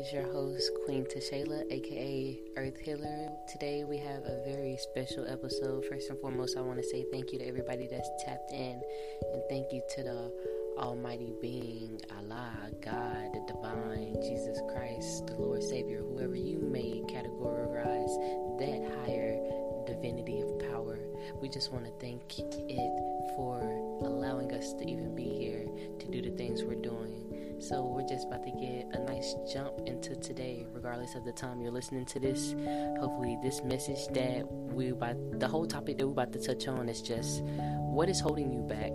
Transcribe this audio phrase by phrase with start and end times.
[0.00, 3.28] is your host, Queen Tashayla, aka Earth Healer.
[3.46, 5.84] Today we have a very special episode.
[5.84, 8.80] First and foremost, I want to say thank you to everybody that's tapped in,
[9.34, 10.32] and thank you to the
[10.78, 18.16] Almighty Being, Allah, God, the Divine, Jesus Christ, the Lord Savior, whoever you may categorize
[18.58, 19.36] that higher
[19.86, 20.98] divinity of power.
[21.42, 23.60] We just want to thank it for
[24.00, 25.66] allowing us to even be here
[25.98, 27.19] to do the things we're doing.
[27.60, 31.60] So we're just about to get a nice jump into today, regardless of the time
[31.60, 32.54] you're listening to this.
[32.98, 36.88] Hopefully, this message that we about the whole topic that we're about to touch on
[36.88, 38.92] is just what is holding you back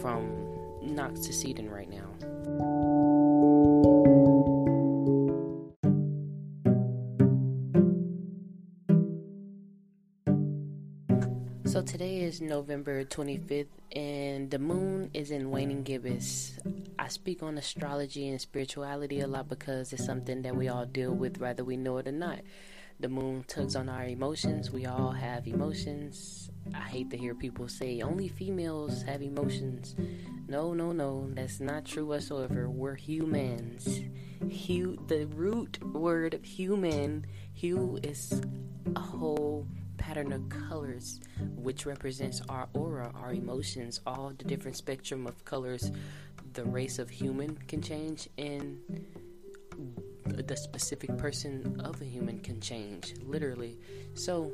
[0.00, 0.50] from
[0.82, 2.10] not succeeding right now.
[11.86, 13.66] Today is November 25th,
[13.96, 16.58] and the moon is in waning gibbous.
[16.98, 21.12] I speak on astrology and spirituality a lot because it's something that we all deal
[21.12, 22.40] with, whether we know it or not.
[23.00, 24.70] The moon tugs on our emotions.
[24.70, 26.50] We all have emotions.
[26.74, 29.96] I hate to hear people say only females have emotions.
[30.48, 32.68] No, no, no, that's not true whatsoever.
[32.68, 34.00] We're humans.
[34.40, 38.42] Hu- the root word of human, hue is
[38.94, 39.66] a whole
[40.00, 41.20] pattern of colors
[41.56, 45.92] which represents our aura, our emotions, all the different spectrum of colors
[46.54, 48.78] the race of human can change and
[50.24, 53.78] the specific person of a human can change, literally.
[54.14, 54.52] So,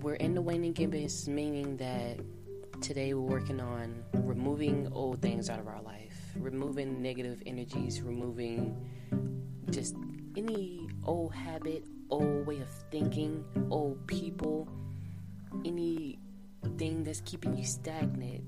[0.00, 2.18] we're in the waning gibbous, meaning that
[2.80, 8.76] today we're working on removing old things out of our life, removing negative energies, removing
[9.70, 9.94] just
[10.36, 14.68] any old habit, old way of thinking, old people,
[15.64, 18.42] anything that's keeping you stagnant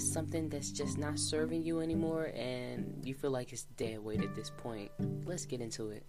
[0.00, 4.34] something that's just not serving you anymore and you feel like it's dead weight at
[4.34, 4.90] this point,
[5.24, 6.04] let's get into it.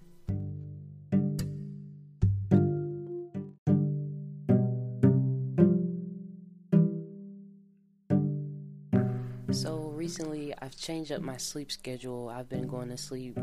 [9.51, 12.29] So recently I've changed up my sleep schedule.
[12.29, 13.37] I've been going to sleep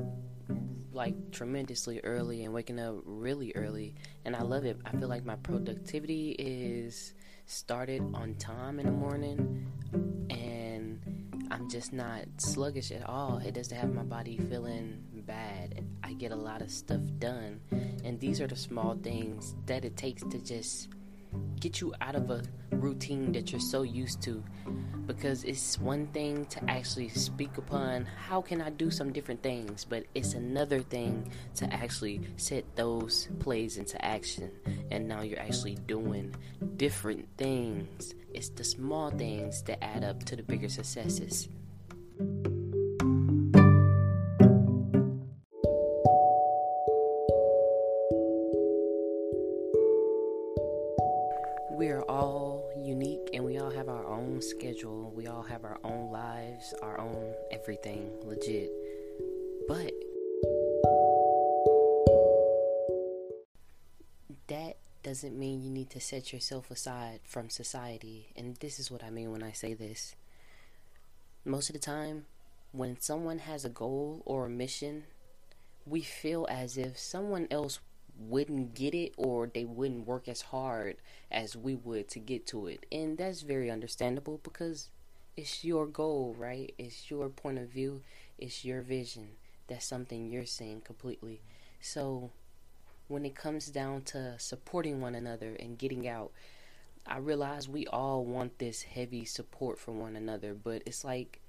[0.99, 3.95] like tremendously early and waking up really early
[4.25, 4.77] and I love it.
[4.85, 7.15] I feel like my productivity is
[7.47, 9.65] started on time in the morning
[10.29, 13.39] and I'm just not sluggish at all.
[13.39, 15.85] It doesn't have my body feeling bad.
[16.03, 17.61] I get a lot of stuff done.
[18.03, 20.89] And these are the small things that it takes to just
[21.61, 24.43] get you out of a routine that you're so used to
[25.07, 29.85] because it's one thing to actually speak upon how can I do some different things,
[29.85, 34.51] but it's another thing to actually set those plays into action.
[34.91, 36.35] And now you're actually doing
[36.77, 38.15] different things.
[38.35, 41.49] It's the small things that add up to the bigger successes.
[55.19, 58.71] We all have our own lives, our own everything, legit.
[59.67, 59.91] But
[64.47, 68.29] that doesn't mean you need to set yourself aside from society.
[68.37, 70.15] And this is what I mean when I say this.
[71.45, 72.27] Most of the time,
[72.71, 75.03] when someone has a goal or a mission,
[75.85, 77.81] we feel as if someone else
[78.17, 80.99] wouldn't get it or they wouldn't work as hard
[81.29, 82.87] as we would to get to it.
[82.93, 84.91] And that's very understandable because
[85.39, 86.75] it's your goal, right?
[86.79, 88.03] It's your point of view,
[88.39, 89.29] it's your vision.
[89.69, 91.43] That's something you're seeing completely.
[91.81, 92.33] So
[93.07, 96.33] when it comes down to supporting one another and getting out,
[97.07, 101.41] I realize we all want this heavy support from one another, but it's like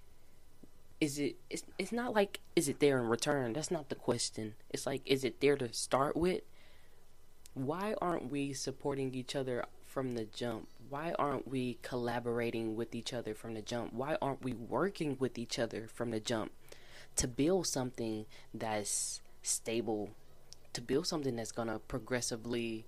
[1.02, 4.54] is it it's, it's not like is it there in return that's not the question
[4.70, 6.42] it's like is it there to start with
[7.54, 10.68] why aren't we supporting each other from the jump?
[10.90, 13.94] Why aren't we collaborating with each other from the jump?
[13.94, 16.52] Why aren't we working with each other from the jump
[17.16, 20.12] to build something that's stable,
[20.74, 22.86] to build something that's going to progressively,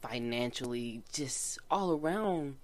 [0.00, 2.56] financially, just all around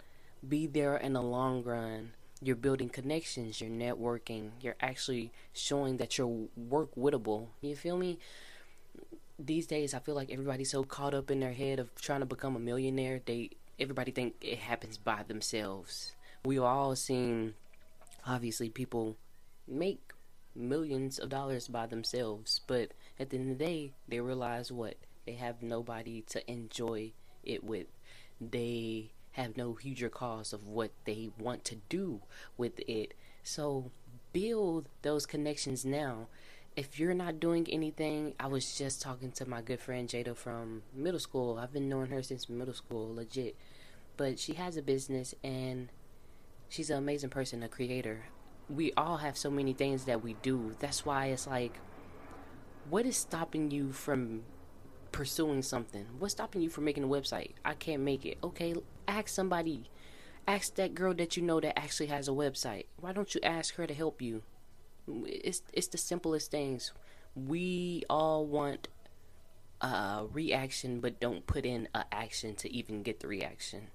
[0.47, 2.13] be there in the long run?
[2.43, 7.47] You're building connections, you're networking, you're actually showing that you're work wittable.
[7.63, 8.19] You feel me?
[9.39, 12.27] these days I feel like everybody's so caught up in their head of trying to
[12.27, 13.21] become a millionaire.
[13.25, 16.15] They everybody think it happens by themselves.
[16.45, 17.55] We all seen
[18.27, 19.17] obviously people
[19.69, 20.13] make
[20.55, 24.95] millions of dollars by themselves, but at the end of the day, they realize what
[25.27, 27.13] they have nobody to enjoy
[27.45, 27.87] it with.
[28.41, 32.23] They have no future cause of what they want to do
[32.57, 33.15] with it.
[33.43, 33.91] So
[34.33, 36.29] build those connections now
[36.77, 40.83] if you're not doing anything, I was just talking to my good friend Jada from
[40.95, 41.59] middle school.
[41.59, 43.57] I've been knowing her since middle school, legit.
[44.19, 45.89] But she has a business and
[46.69, 48.27] she's an amazing person, a creator.
[48.69, 50.77] We all have so many things that we do.
[50.79, 51.79] That's why it's like,
[52.91, 54.43] what is stopping you from
[55.13, 56.07] pursuing something?
[56.19, 57.53] What's stopping you from making a website?
[57.65, 58.37] I can't make it.
[58.45, 58.75] Okay,
[59.09, 59.89] ask somebody.
[60.47, 62.85] Ask that girl that you know that actually has a website.
[63.01, 64.43] Why don't you ask her to help you?
[65.09, 66.93] It's it's the simplest things.
[67.35, 68.89] We all want
[69.81, 73.89] a reaction, but don't put in a action to even get the reaction.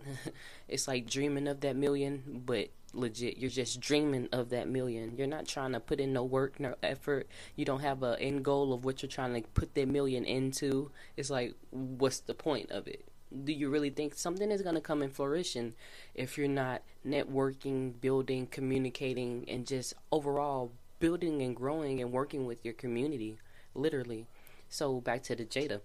[0.68, 5.16] it's like dreaming of that million, but legit, you're just dreaming of that million.
[5.16, 7.28] You're not trying to put in no work, no effort.
[7.56, 10.90] You don't have a end goal of what you're trying to put that million into.
[11.16, 13.06] It's like, what's the point of it?
[13.44, 15.74] Do you really think something is going to come in fruition
[16.14, 22.64] if you're not networking, building, communicating, and just overall building and growing and working with
[22.64, 23.38] your community,
[23.74, 24.26] literally?
[24.68, 25.80] So back to the Jada.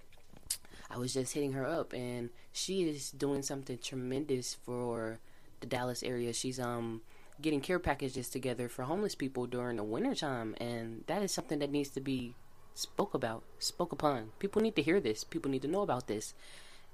[0.89, 5.19] I was just hitting her up, and she is doing something tremendous for
[5.59, 6.31] the Dallas area.
[6.33, 7.01] She's um
[7.41, 11.71] getting care packages together for homeless people during the wintertime, and that is something that
[11.71, 12.35] needs to be
[12.73, 14.31] spoke about, spoke upon.
[14.39, 15.23] People need to hear this.
[15.23, 16.33] People need to know about this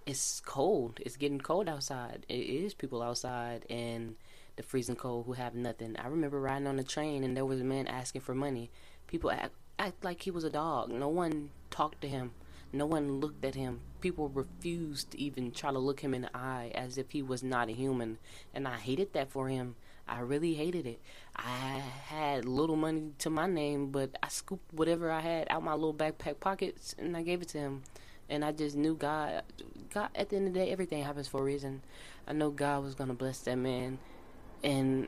[0.06, 1.00] it's cold.
[1.02, 2.26] It's getting cold outside.
[2.28, 4.16] It is people outside and
[4.56, 5.96] the freezing cold who have nothing.
[5.98, 8.70] I remember riding on the train and there was a man asking for money.
[9.08, 10.90] People act, act like he was a dog.
[10.90, 12.32] No one talked to him.
[12.72, 13.82] No one looked at him.
[14.02, 17.44] People refused to even try to look him in the eye as if he was
[17.44, 18.18] not a human.
[18.54, 19.76] And I hated that for him.
[20.08, 21.00] I really hated it.
[21.36, 25.74] I had little money to my name, but I scooped whatever I had out my
[25.74, 27.84] little backpack pockets and I gave it to him
[28.30, 29.44] and I just knew God.
[29.94, 31.82] God, at the end of the day, everything happens for a reason.
[32.28, 34.00] I know God was gonna bless that man,
[34.64, 35.08] and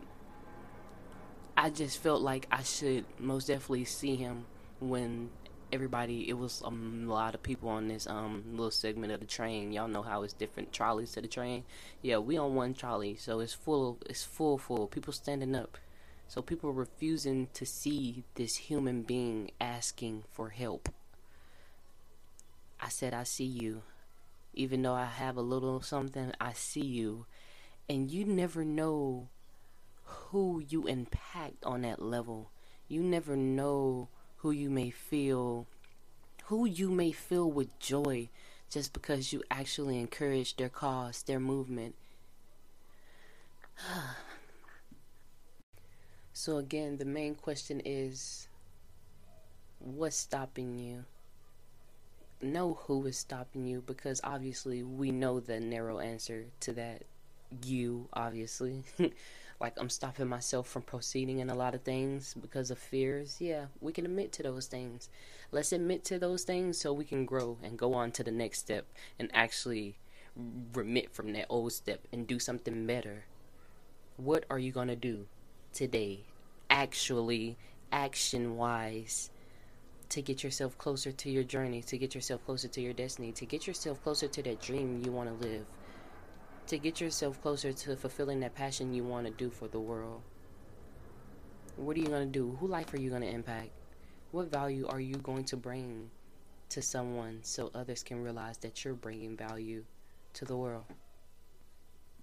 [1.57, 4.45] I just felt like I should most definitely see him
[4.79, 5.29] when
[5.71, 6.29] everybody.
[6.29, 9.71] It was a lot of people on this um little segment of the train.
[9.71, 11.63] Y'all know how it's different trolleys to the train.
[12.01, 13.97] Yeah, we on one trolley, so it's full.
[14.07, 14.88] It's full, full.
[14.88, 15.77] People standing up.
[16.27, 20.89] So people refusing to see this human being asking for help.
[22.85, 23.81] I said, I see you.
[24.53, 27.25] Even though I have a little something, I see you.
[27.89, 29.29] And you never know
[30.03, 32.51] who you impact on that level.
[32.87, 35.65] You never know who you may feel,
[36.43, 38.29] who you may feel with joy
[38.69, 41.95] just because you actually encourage their cause, their movement.
[46.33, 48.47] so, again, the main question is
[49.79, 51.05] what's stopping you?
[52.41, 57.03] Know who is stopping you because obviously we know the narrow answer to that.
[57.63, 58.83] You, obviously.
[59.61, 63.37] like, I'm stopping myself from proceeding in a lot of things because of fears.
[63.39, 65.09] Yeah, we can admit to those things.
[65.51, 68.59] Let's admit to those things so we can grow and go on to the next
[68.59, 68.85] step
[69.17, 69.97] and actually
[70.73, 73.25] remit from that old step and do something better.
[74.17, 75.27] What are you going to do
[75.73, 76.25] today?
[76.69, 77.57] Actually,
[77.91, 79.29] action wise
[80.10, 83.46] to get yourself closer to your journey, to get yourself closer to your destiny, to
[83.46, 85.66] get yourself closer to that dream you want to live,
[86.68, 90.21] to get yourself closer to fulfilling that passion you want to do for the world.
[91.76, 92.57] What are you going to do?
[92.59, 93.71] Who life are you going to impact?
[94.31, 96.09] What value are you going to bring
[96.69, 99.83] to someone so others can realize that you're bringing value
[100.33, 100.85] to the world?